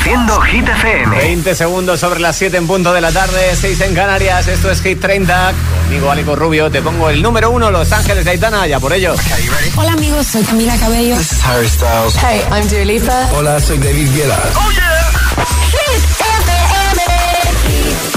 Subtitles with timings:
[0.00, 1.14] Reproduciendo Hit FM.
[1.14, 4.48] 20 segundos sobre las 7 en punto de la tarde, 6 en Canarias.
[4.48, 5.52] Esto es Hit 30.
[5.84, 6.70] Conmigo, Aleco Rubio.
[6.70, 8.66] Te pongo el número uno, Los Ángeles de Aitana.
[8.66, 9.14] Ya por ello.
[9.76, 10.26] Hola, amigos.
[10.26, 11.16] Soy Camila Cabello.
[11.16, 12.16] This is Harry Styles.
[12.16, 13.28] Hey, I'm Dua Lipa.
[13.34, 14.38] Hola, soy David Guetta.
[14.56, 15.10] ¡Oh, yeah!
[15.70, 17.02] Hit FM.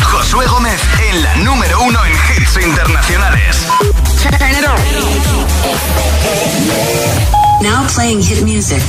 [0.03, 0.79] Josué Gómez
[1.09, 3.67] en la número uno en hits internacionales.
[7.61, 8.81] Now playing hit music.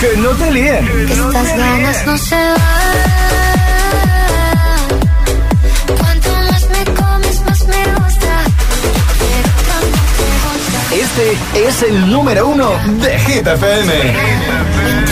[0.00, 0.88] que no te líen.
[1.10, 2.58] Estas ganas no se van.
[5.98, 8.44] Cuanto más me comes, más me gusta.
[10.92, 11.36] Este
[11.66, 15.11] es el número uno de Hit FM.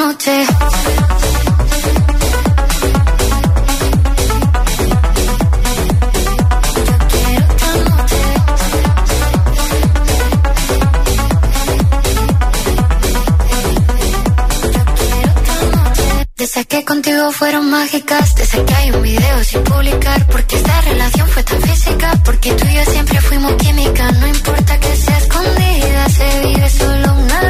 [0.00, 0.46] Noche.
[16.36, 21.28] Desde que contigo fueron mágicas, desde que hay un video sin publicar, porque esta relación
[21.28, 26.08] fue tan física, porque tú y yo siempre fuimos química, no importa que sea escondida,
[26.08, 27.49] se vive solo una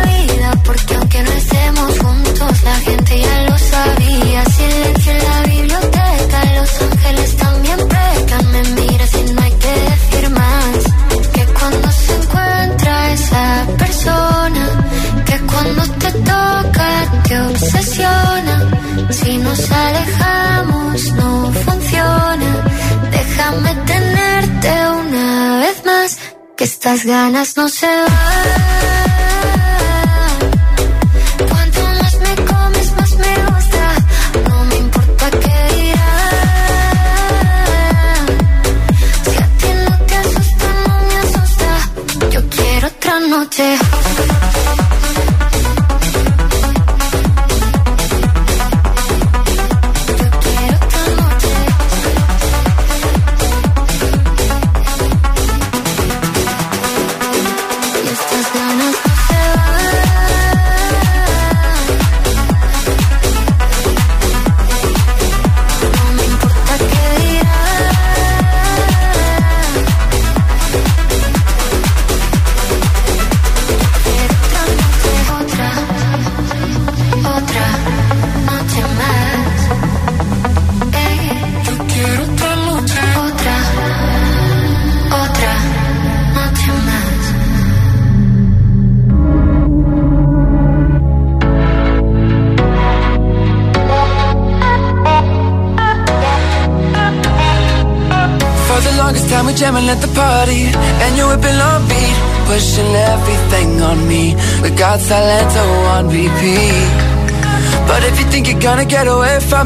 [26.91, 28.60] estas ganas no se van.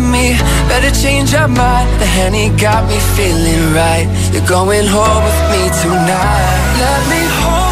[0.00, 0.36] Me.
[0.68, 1.88] Better change your mind.
[2.00, 4.06] The Henny got me feeling right.
[4.32, 6.78] You're going home with me tonight.
[6.78, 7.63] Let me hold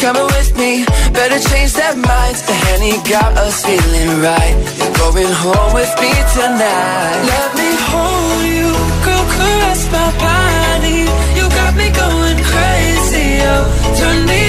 [0.00, 0.84] coming with me.
[1.12, 4.56] Better change their minds The Henny got us feeling right.
[4.78, 7.20] You're going home with me tonight.
[7.32, 8.68] Let me hold you.
[9.04, 11.00] Girl, caress my body.
[11.36, 13.64] You got me going crazy, oh
[13.98, 14.39] Turn me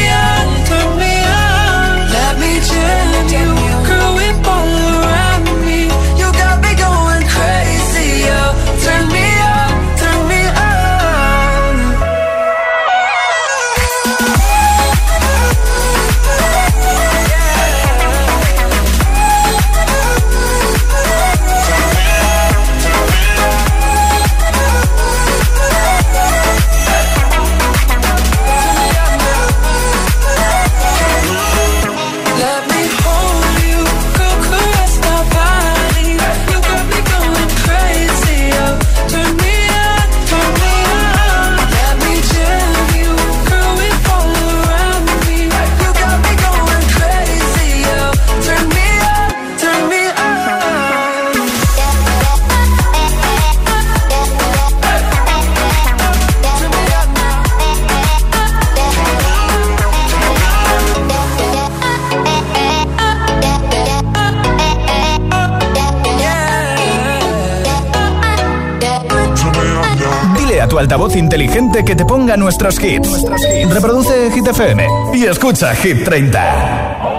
[71.15, 73.23] inteligente que te ponga nuestros hits.
[73.69, 77.10] Reproduce Hit FM y escucha Hit 30.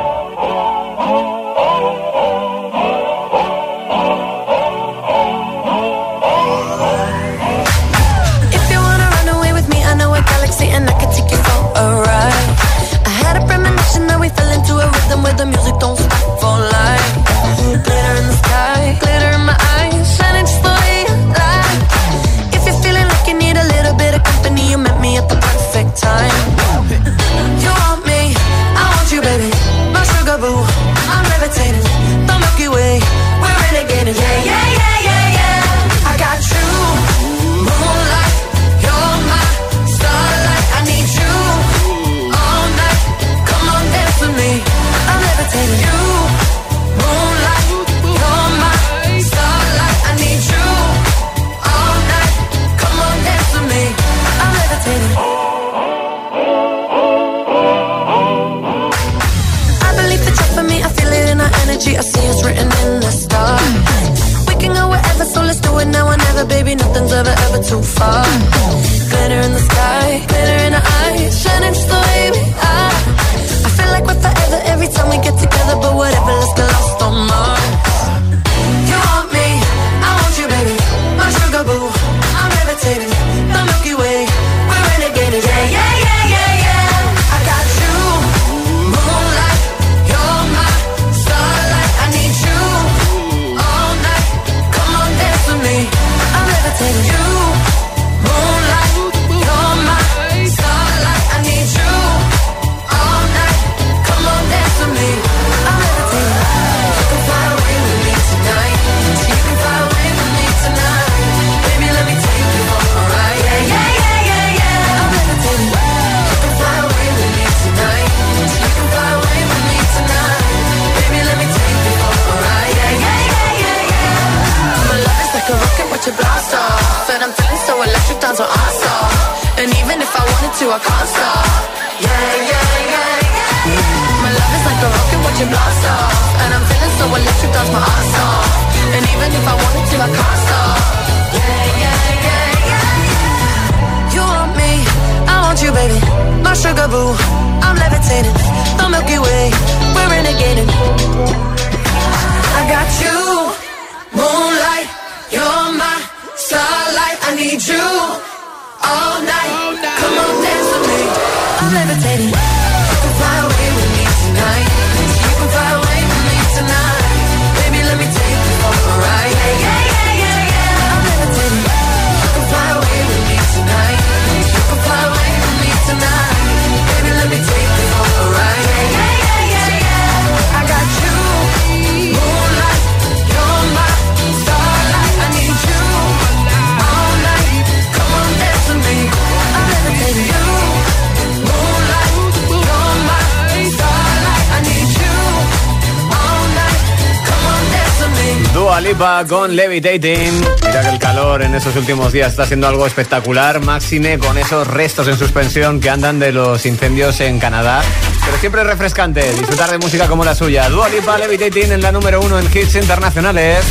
[199.33, 200.45] con Levitating.
[200.67, 203.61] Mira que el calor en estos últimos días está siendo algo espectacular.
[203.61, 207.83] Máxime con esos restos en suspensión que andan de los incendios en Canadá.
[208.27, 210.69] Pero siempre refrescante disfrutar de música como la suya.
[210.69, 213.65] Dua Lipa Levitating en la número uno en hits internacionales.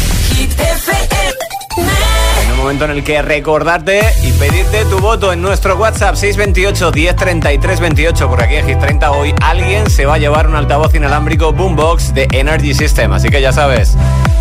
[2.43, 6.91] En un momento en el que recordarte y pedirte tu voto en nuestro WhatsApp 628
[6.91, 10.95] 1033 28 por aquí en Hit 30 hoy alguien se va a llevar un altavoz
[10.95, 13.95] inalámbrico Boombox de Energy System así que ya sabes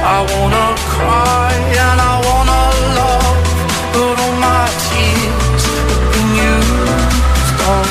[0.00, 2.62] I wanna cry and I wanna
[2.98, 3.38] love,
[3.92, 7.88] but all my tears have been used up.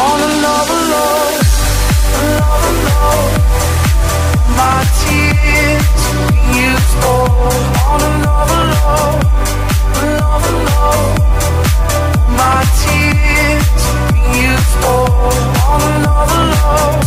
[0.00, 1.36] All another love,
[2.22, 3.32] another love,
[4.56, 7.32] my tears have been used up.
[7.84, 9.20] All another love,
[10.02, 11.18] another love,
[12.40, 15.12] my tears have been used up.
[15.66, 17.06] All another love.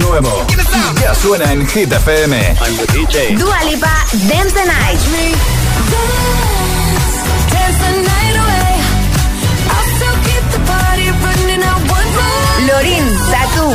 [0.00, 0.46] nuevo.
[0.96, 2.36] Y ya suena en Hit FM.
[2.36, 3.36] I'm the DJ.
[3.38, 5.00] Dua Lipa, Dance the Night.
[7.50, 8.72] Dance the night away.
[9.70, 12.66] I'll still keep the party running out one more.
[12.66, 13.66] Lorin, Tatu.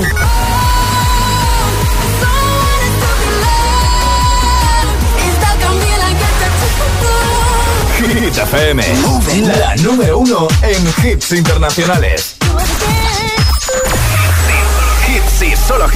[8.13, 8.84] Hit FM.
[9.60, 12.35] La número uno en hits internacionales.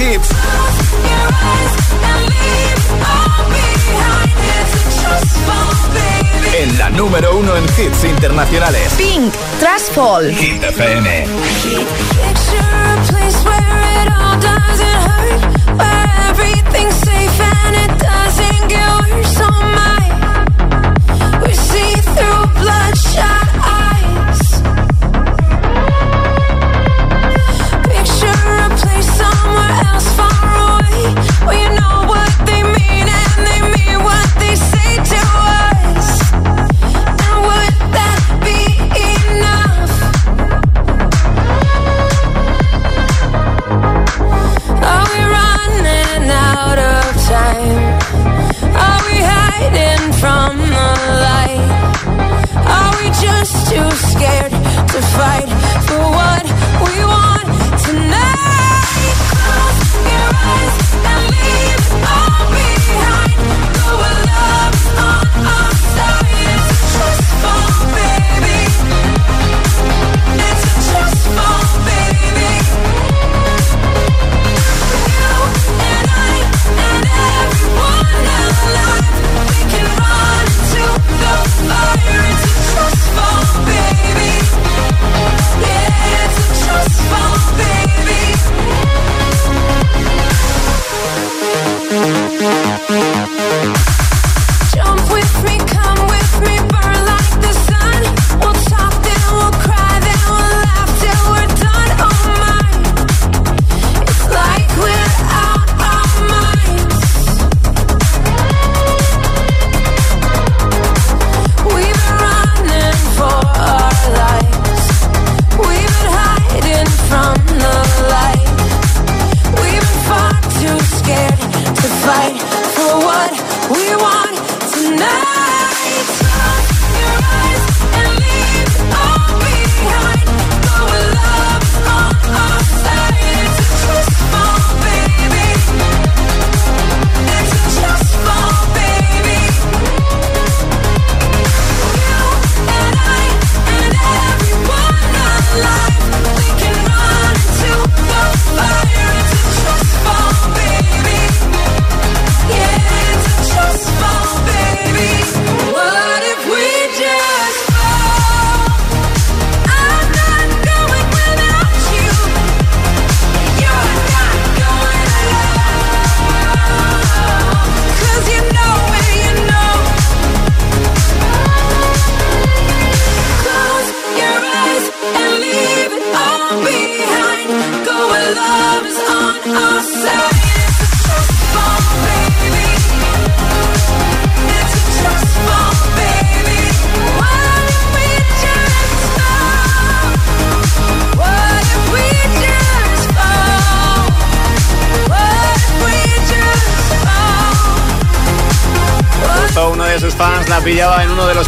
[0.00, 0.30] Hits.
[6.54, 8.92] En la número uno en hits internacionales.
[8.96, 10.34] Pink, Trust Fall.
[10.34, 11.26] Hit FM.
[11.62, 12.80] Picture
[30.18, 31.14] far away,
[31.46, 35.29] where you know what they mean and they mean what they say to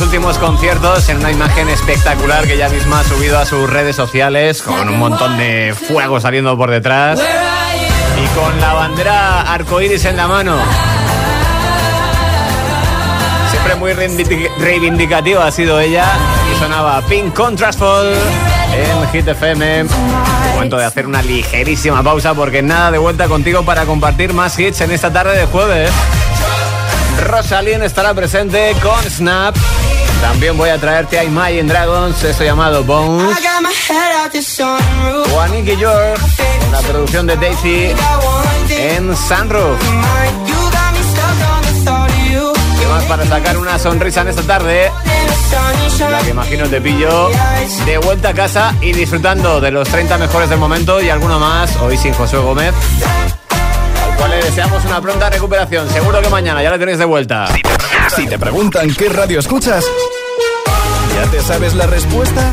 [0.02, 4.62] últimos conciertos en una imagen espectacular que ella misma ha subido a sus redes sociales
[4.62, 10.26] con un montón de fuego saliendo por detrás y con la bandera arcoíris en la
[10.26, 10.56] mano.
[13.50, 16.06] Siempre muy reivindicativa ha sido ella
[16.52, 18.12] y sonaba Pink Contrast Fall
[18.74, 19.84] en Hit FM.
[20.54, 24.80] Momento de hacer una ligerísima pausa porque nada de vuelta contigo para compartir más hits
[24.80, 25.90] en esta tarde de jueves.
[27.24, 29.54] Rosalind estará presente con Snap.
[30.22, 33.36] También voy a traerte a Imagine Dragons, esto llamado Bones.
[35.34, 36.20] O a Nicky York,
[36.60, 37.92] con la producción de Daisy
[38.70, 39.78] en Sunroof.
[42.78, 44.90] ¿Qué más para sacar una sonrisa en esta tarde?
[46.10, 47.30] La que imagino te pillo
[47.84, 51.76] de vuelta a casa y disfrutando de los 30 mejores del momento y alguno más,
[51.76, 52.72] hoy sin José Gómez.
[54.02, 55.90] Al cual le deseamos una pronta recuperación.
[55.90, 57.46] Seguro que mañana ya la tenéis de vuelta.
[58.14, 59.84] Si te preguntan qué radio escuchas,
[61.22, 62.52] ¿ya te sabes la respuesta?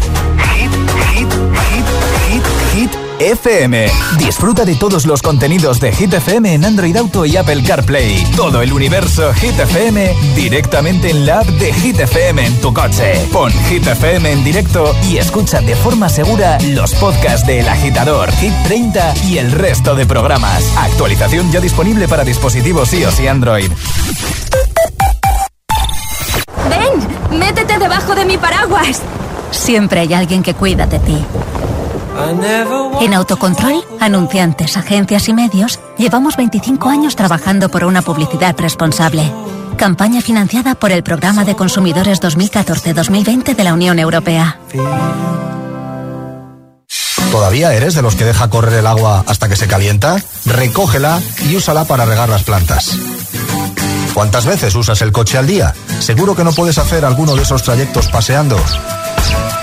[0.53, 0.71] Hit,
[1.13, 1.85] hit, hit,
[2.27, 2.91] hit, hit.
[3.19, 3.87] FM.
[4.17, 8.23] Disfruta de todos los contenidos de Hit FM en Android Auto y Apple CarPlay.
[8.35, 13.27] Todo el universo Hit FM directamente en la app de Hit FM en tu coche.
[13.33, 18.31] Pon Hit FM en directo y escucha de forma segura los podcasts de El Agitador,
[18.33, 20.63] Hit 30 y el resto de programas.
[20.77, 23.71] Actualización ya disponible para dispositivos iOS y Android.
[27.79, 29.01] Debajo de mi paraguas.
[29.51, 31.25] Siempre hay alguien que cuida de ti.
[33.01, 39.31] En Autocontrol, anunciantes, agencias y medios, llevamos 25 años trabajando por una publicidad responsable.
[39.77, 44.59] Campaña financiada por el Programa de Consumidores 2014-2020 de la Unión Europea.
[47.31, 50.17] ¿Todavía eres de los que deja correr el agua hasta que se calienta?
[50.45, 52.97] Recógela y úsala para regar las plantas.
[54.19, 55.73] ¿Cuántas veces usas el coche al día?
[56.01, 58.59] Seguro que no puedes hacer alguno de esos trayectos paseando.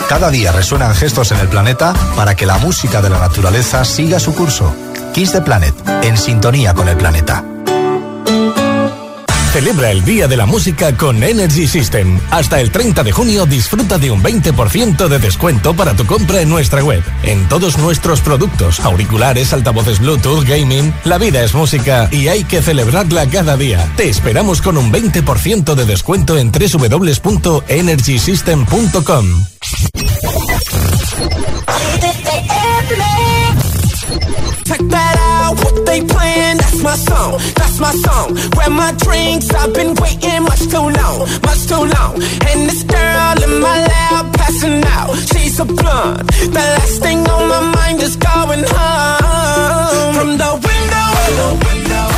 [0.09, 4.19] Cada día resuenan gestos en el planeta para que la música de la naturaleza siga
[4.19, 4.75] su curso.
[5.13, 7.45] Kiss the Planet, en sintonía con el planeta.
[9.57, 12.21] Celebra el Día de la Música con Energy System.
[12.31, 16.51] Hasta el 30 de junio disfruta de un 20% de descuento para tu compra en
[16.51, 17.03] nuestra web.
[17.23, 22.61] En todos nuestros productos, auriculares, altavoces Bluetooth, gaming, la vida es música y hay que
[22.61, 23.91] celebrarla cada día.
[23.97, 29.47] Te esperamos con un 20% de descuento en www.energysystem.com.
[34.67, 38.35] Check that out, what they playing, that's my song, that's my song.
[38.51, 42.15] Grab my drinks, I've been waiting much too long, much too long.
[42.51, 46.27] And this girl in my lap passing out, she's a blunt.
[46.51, 50.15] The last thing on my mind is going home.
[50.19, 50.87] From the window,
[51.27, 52.16] to the wall,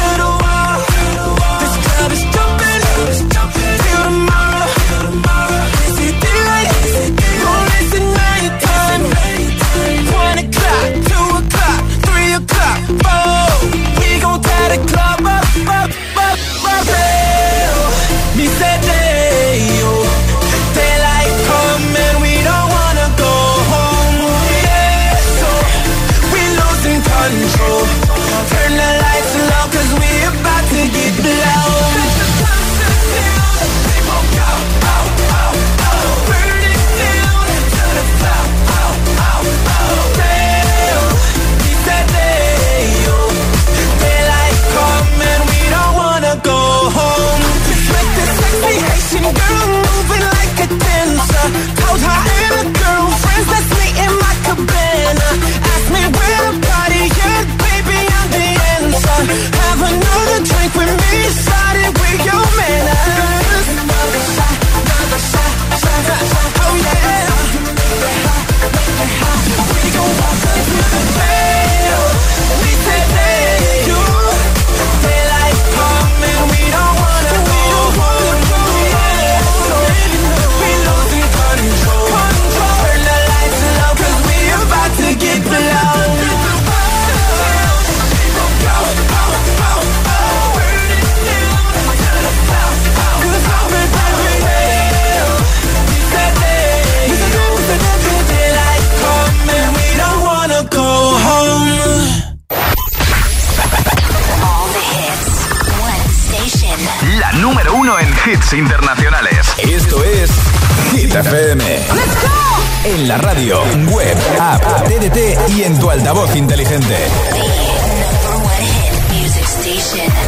[115.78, 116.96] en tu altavoz inteligente.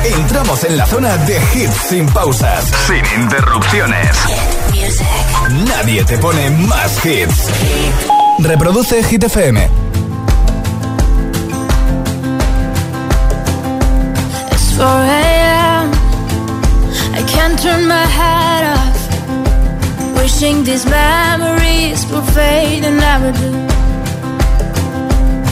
[0.05, 4.17] Entramos en la zona de hits sin pausas, sin interrupciones.
[5.67, 7.49] Nadie te pone más hits.
[8.39, 9.69] Reproduce Hit FM.
[14.53, 15.91] It's 4 a.m.
[17.15, 20.17] I can't turn my head off.
[20.17, 23.70] Wishing these memories will fade and never do.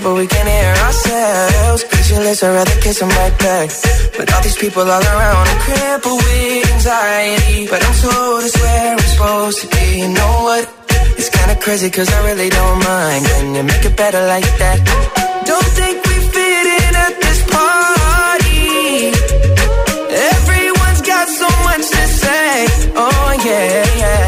[0.00, 1.82] But we can't hear ourselves.
[1.82, 3.68] Pictureless, I'd rather kiss them right back.
[4.16, 7.66] But all these people all around, I'm crippled with anxiety.
[7.66, 9.86] But I'm told it's where I'm supposed to be.
[10.02, 10.64] You know what?
[11.18, 13.26] It's kinda crazy cause I really don't mind.
[13.26, 14.78] Can you make it better like that?
[15.50, 19.10] Don't think we fit in at this party.
[20.30, 22.66] Everyone's got so much to say.
[22.94, 24.27] Oh yeah, yeah.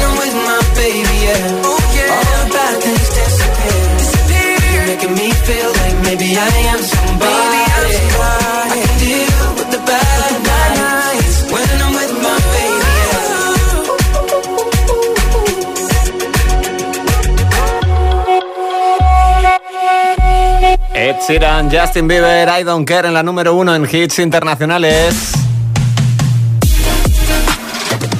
[21.31, 25.31] Sheeran, Justin Bieber, I Don't Care en la número uno en hits internacionales.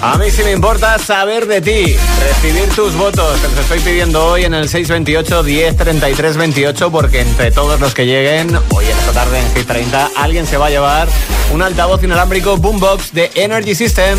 [0.02, 3.38] A mí sí me importa saber de ti, recibir tus votos.
[3.42, 7.94] Te los estoy pidiendo hoy en el 628 10 33 28 porque entre todos los
[7.94, 11.10] que lleguen hoy en esta tarde en Hit 30 alguien se va a llevar
[11.54, 14.18] un altavoz inalámbrico Boombox de Energy System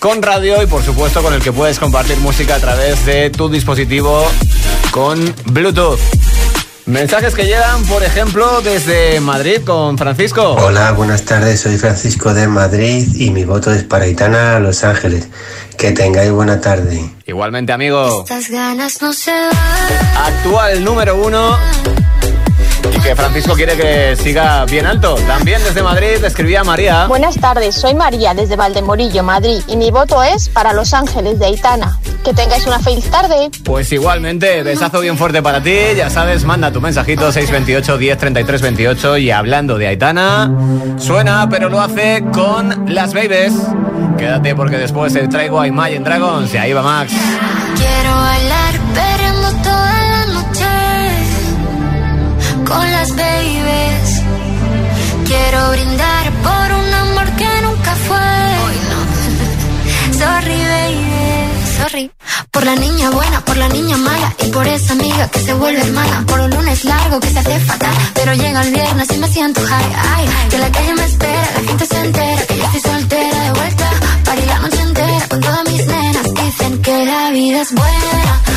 [0.00, 3.48] con radio y por supuesto con el que puedes compartir música a través de tu
[3.48, 4.26] dispositivo
[4.90, 6.00] con Bluetooth.
[6.90, 10.54] Mensajes que llegan, por ejemplo, desde Madrid con Francisco.
[10.54, 11.60] Hola, buenas tardes.
[11.60, 15.28] Soy Francisco de Madrid y mi voto es para Itana Los Ángeles.
[15.78, 17.08] Que tengáis buena tarde.
[17.26, 18.24] Igualmente, amigo.
[18.24, 20.34] Estas ganas no se van.
[20.34, 21.56] Actual número uno.
[23.02, 25.14] Que Francisco quiere que siga bien alto.
[25.26, 27.06] También desde Madrid escribía María.
[27.06, 31.46] Buenas tardes, soy María desde Valdemorillo, Madrid, y mi voto es para Los Ángeles de
[31.46, 31.98] Aitana.
[32.24, 33.50] Que tengáis una feliz tarde.
[33.64, 35.74] Pues igualmente, besazo bien fuerte para ti.
[35.96, 39.16] Ya sabes, manda tu mensajito 628 10 33 28.
[39.18, 40.52] Y hablando de Aitana,
[40.98, 43.54] suena, pero lo hace con las babies.
[44.18, 47.12] Quédate porque después te traigo a Imagine Dragons y ahí va Max.
[47.76, 50.09] Quiero bailar perreando toda la noche
[52.70, 54.08] con las babies.
[55.26, 58.28] Quiero brindar por un amor que nunca fue.
[60.20, 61.04] Sorry, baby,
[61.78, 62.10] sorry.
[62.50, 65.80] Por la niña buena, por la niña mala y por esa amiga que se vuelve
[65.80, 66.24] hermana.
[66.26, 69.60] Por un lunes largo que se hace fatal, pero llega el viernes y me siento
[69.62, 69.92] high.
[70.14, 73.52] Ay, que la calle me espera, la gente se entera que yo estoy soltera de
[73.52, 73.90] vuelta.
[74.24, 76.34] Para la noche entera con todas mis nenas.
[76.34, 78.49] Dicen que la vida es buena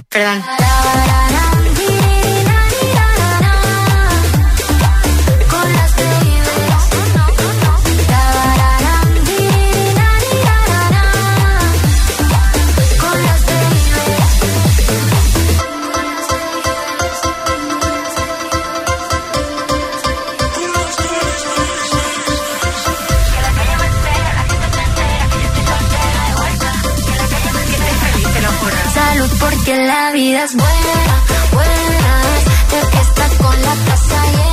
[0.00, 0.42] perdón.
[29.64, 34.51] Porque la vida es buena, buena es de fiesta con la casa llena.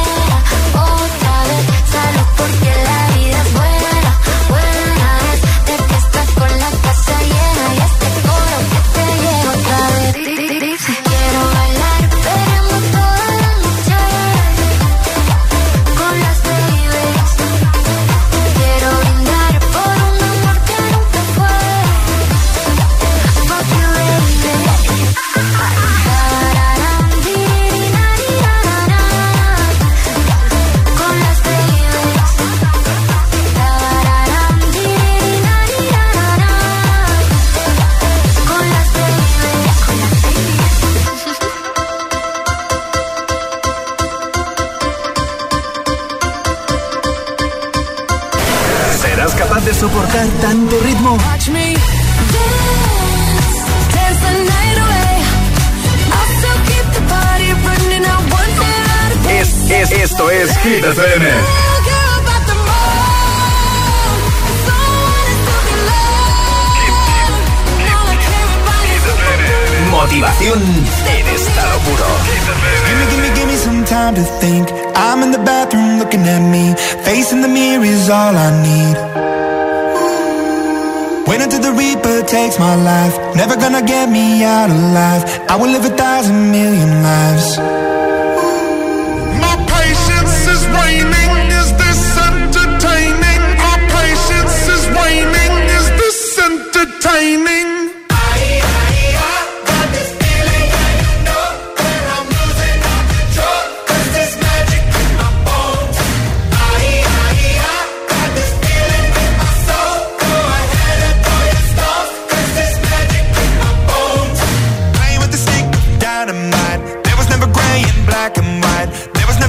[85.51, 85.98] I will live it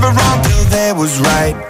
[0.01, 1.70] never wrong till there was right.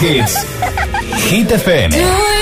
[0.00, 0.34] hits.
[1.28, 2.39] Hit FM.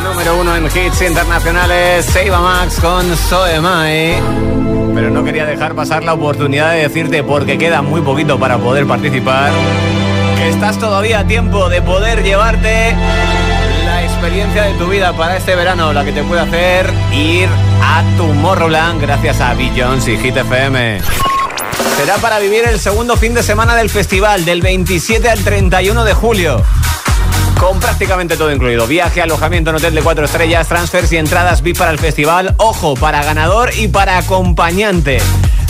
[0.00, 4.16] número uno en hits internacionales, Seiba Max con Soemai,
[4.94, 8.86] Pero no quería dejar pasar la oportunidad de decirte, porque queda muy poquito para poder
[8.86, 9.50] participar,
[10.36, 12.94] que estás todavía a tiempo de poder llevarte
[13.84, 17.48] la experiencia de tu vida para este verano, la que te puede hacer ir
[17.82, 21.00] a tu Tomorrowland gracias a Billions y Hit FM.
[21.96, 26.14] Será para vivir el segundo fin de semana del festival, del 27 al 31 de
[26.14, 26.62] julio.
[27.58, 28.86] Con prácticamente todo incluido.
[28.86, 32.54] Viaje, alojamiento en hotel de cuatro estrellas, transfers y entradas VIP para el festival.
[32.58, 35.18] Ojo, para ganador y para acompañante.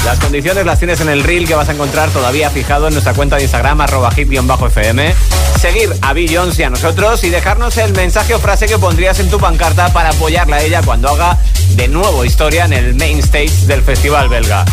[0.05, 3.15] Las condiciones las tienes en el reel que vas a encontrar todavía fijado en nuestra
[3.15, 5.15] cuenta de Instagram, arroba hit-fm.
[5.61, 9.31] Seguir a Bill y a nosotros y dejarnos el mensaje o frase que pondrías en
[9.31, 11.39] tu pancarta para apoyarla a ella cuando haga
[11.75, 14.65] de nuevo historia en el main stage del festival belga.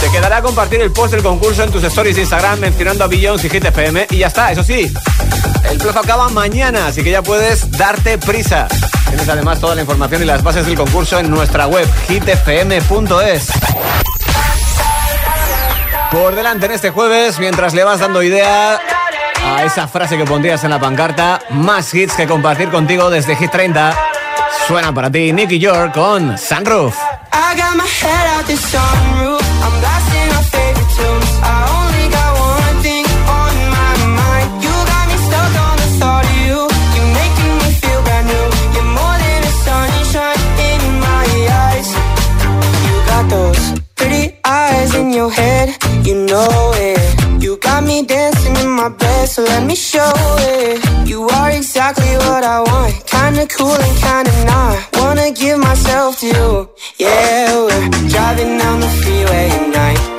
[0.00, 3.26] Te quedará compartir el post del concurso en tus stories de Instagram mencionando a Bill
[3.26, 4.92] Jones y Hit FM y ya está, eso sí.
[5.68, 8.68] El plazo acaba mañana, así que ya puedes darte prisa.
[9.06, 13.48] Tienes además toda la información y las bases del concurso en nuestra web hitfm.es.
[16.10, 18.80] Por delante en este jueves, mientras le vas dando idea
[19.44, 23.50] a esa frase que pondrías en la pancarta, más hits que compartir contigo desde Hit
[23.50, 23.96] 30.
[24.66, 26.96] Suena para ti Nicky York con Sunroof.
[49.38, 51.08] So let me show it.
[51.08, 52.94] You are exactly what I want.
[53.06, 54.76] Kinda cool and kinda not.
[54.98, 56.68] Wanna give myself to you.
[56.98, 60.17] Yeah, we're driving down the freeway at night.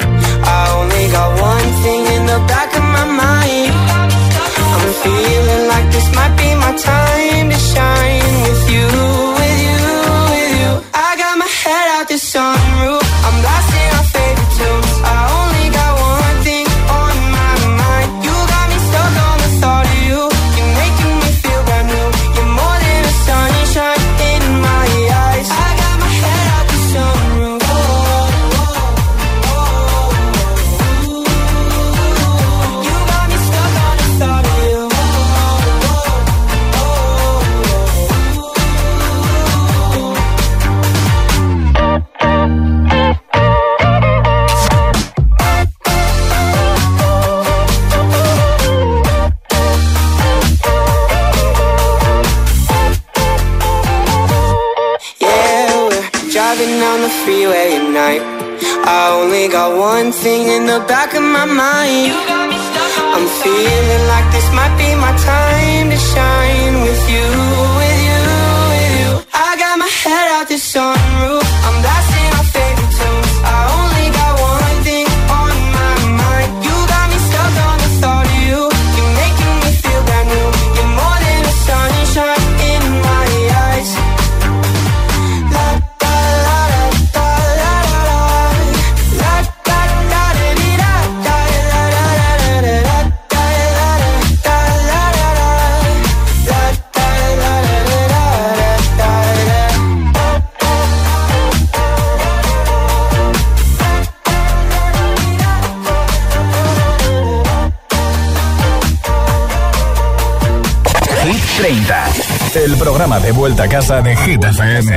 [112.79, 114.89] Programa de vuelta a casa de Hit FM.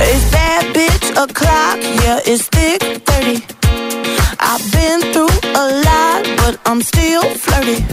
[0.00, 1.78] Is that bitch a clock?
[2.02, 3.44] Yeah, it's thick 30.
[4.40, 7.84] I've been through a lot, but I'm still flirty.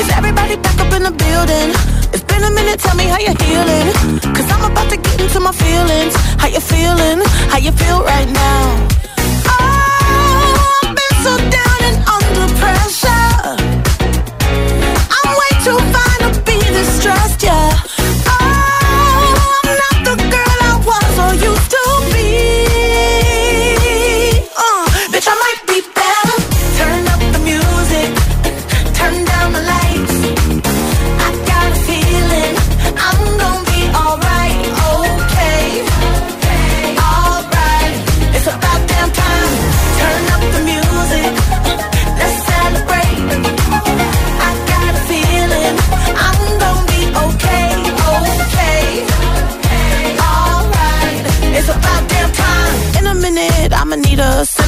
[0.00, 1.70] Is everybody back up in the building?
[2.14, 3.92] It's been a minute, tell me how you're healing.
[4.34, 6.16] Cause I'm about to get into my feelings.
[6.40, 7.20] How you feeling?
[7.52, 9.11] How you feel right now?
[11.22, 13.61] So down and under pressure.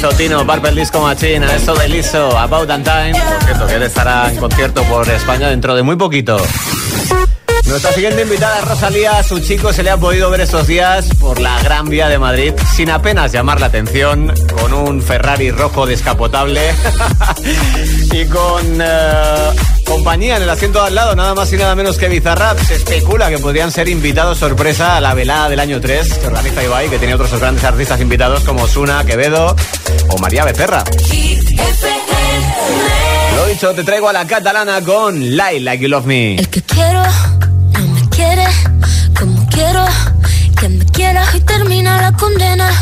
[0.00, 3.12] Hizo Tino, Purple Disco Machine, eso de liso, About That Time.
[3.12, 6.38] Por cierto, que él estará en concierto por España dentro de muy poquito.
[7.66, 11.38] Nuestra siguiente invitada, Rosalía, a su chico se le ha podido ver estos días por
[11.38, 16.62] la Gran Vía de Madrid sin apenas llamar la atención, con un Ferrari rojo descapotable
[18.12, 19.50] y con eh,
[19.90, 22.56] compañía en el asiento de al lado, nada más y nada menos que Bizarrap.
[22.60, 26.62] Se especula que podrían ser invitados sorpresa a la velada del año 3 que organiza
[26.62, 29.56] Ibai, que tiene otros grandes artistas invitados como Suna, Quevedo
[30.08, 30.84] o María Becerra.
[33.34, 36.36] Lo dicho, te traigo a la catalana con Lie Like You Love Me.
[36.36, 37.02] El que quiero
[37.72, 38.46] no me quiere
[39.18, 39.84] como quiero
[40.60, 42.79] que me quiera y termina la condena.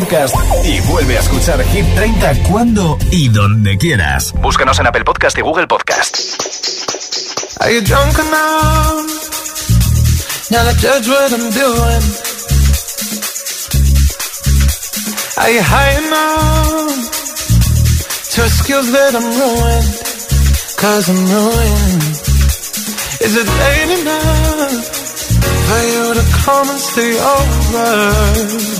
[0.00, 0.34] Podcast
[0.64, 4.32] y vuelve a escuchar Hit 30 cuando y donde quieras.
[4.32, 6.16] Búscanos en Apple Podcast y Google Podcast.
[7.60, 9.06] Are you drunk enough?
[10.50, 12.02] Now to judge what I'm doing.
[15.36, 17.10] Are you high enough
[18.34, 19.88] to skills that I'm ruined?
[20.78, 22.02] Cause I'm ruined.
[23.20, 24.84] Is it late enough
[25.68, 28.79] for you to come and stay over?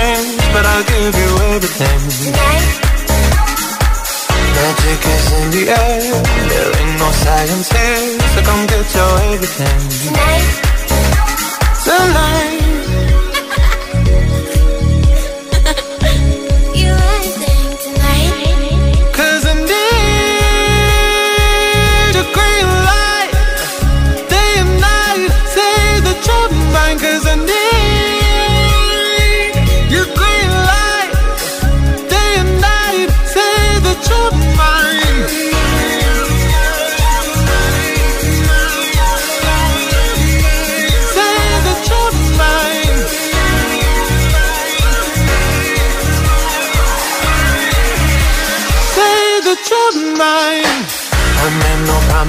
[0.61, 1.99] but I'll give you everything.
[2.21, 2.67] Tonight.
[4.55, 6.01] Magic is in the air.
[6.51, 9.81] There ain't no science here, so come get your everything.
[10.05, 10.49] Tonight.
[11.83, 12.70] Tonight.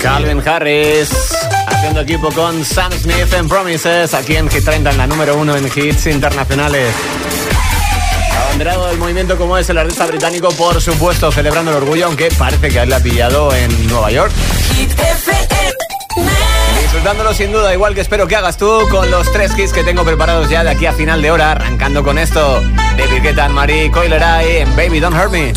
[0.00, 1.10] Calvin Harris
[1.66, 5.56] haciendo equipo con Sam Smith en Promises aquí en Hit 30 en la número uno
[5.56, 6.94] en hits internacionales.
[8.46, 12.68] Abanderado del movimiento como es el artista británico, por supuesto, celebrando el orgullo, aunque parece
[12.68, 14.32] que él ha pillado en Nueva York.
[16.82, 20.04] Disfrutándolo sin duda, igual que espero que hagas tú con los tres hits que tengo
[20.04, 22.62] preparados ya de aquí a final de hora, arrancando con esto.
[22.96, 25.52] David Guetta, Marie Coileray en Baby Don't Hurt Me.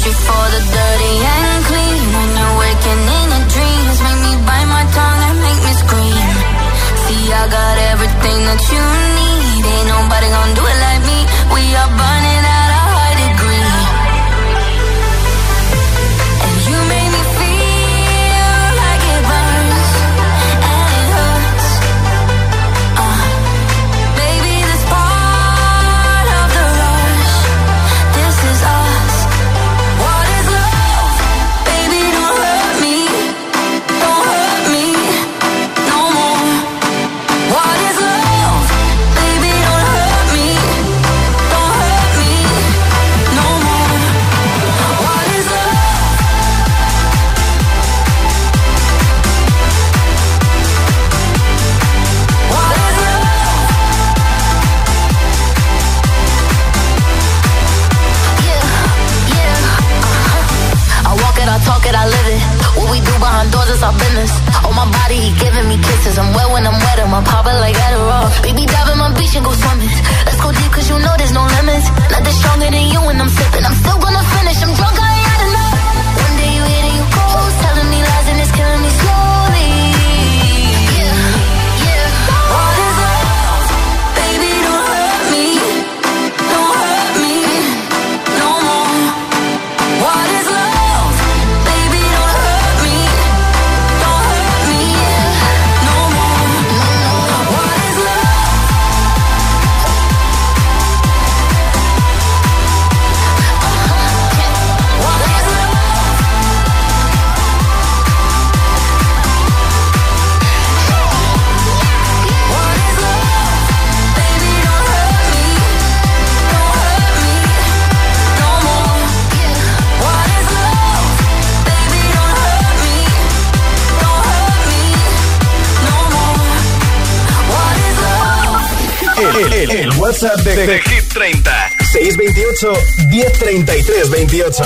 [130.18, 131.44] WhatsApp de, de, Hit 30
[131.92, 132.66] 628
[133.12, 134.62] 1033 28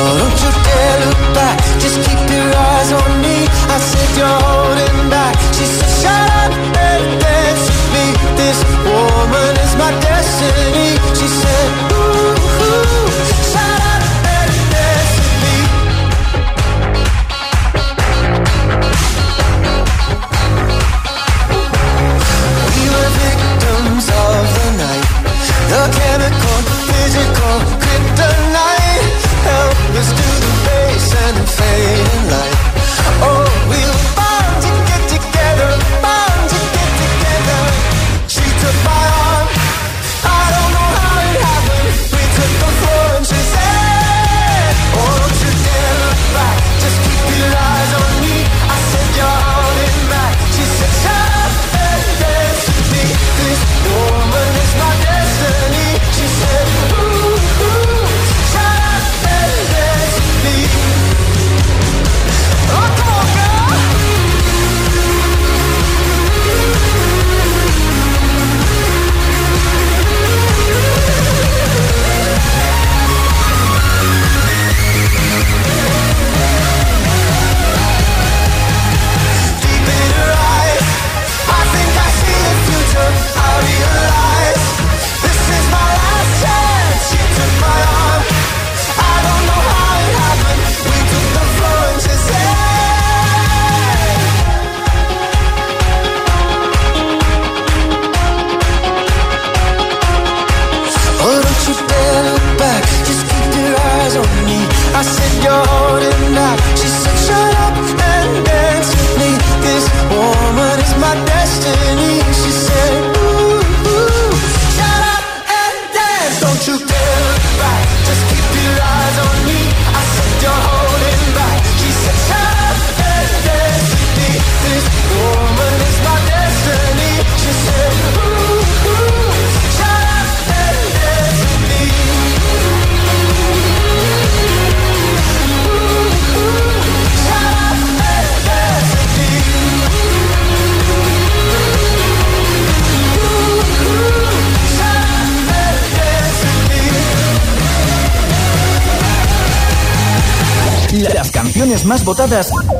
[0.00, 3.48] Oh, don't you dare look back, just keep your eyes on me.
[3.48, 5.34] I said you're holding back.
[5.56, 8.06] She said, shut up and dance with me.
[8.36, 10.87] This woman is my destiny.
[27.48, 27.77] love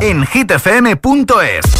[0.01, 1.78] en hitfm.es.